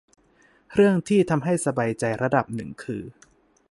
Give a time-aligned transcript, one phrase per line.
[0.73, 3.03] เรื่องที่ทำให้สบายใจระดับหนึ่งคือ